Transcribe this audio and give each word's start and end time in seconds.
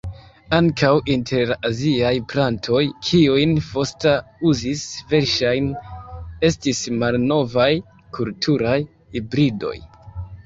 Ankaŭ 0.57 0.91
inter 1.15 1.43
la 1.49 1.57
aziaj 1.67 2.13
plantoj, 2.31 2.79
kiujn 3.09 3.53
Foster 3.67 4.15
uzis 4.53 4.81
verŝajne 5.11 5.83
estis 6.51 6.81
malnovaj 7.03 7.71
kulturaj 8.19 8.79
hibridoj. 9.19 9.77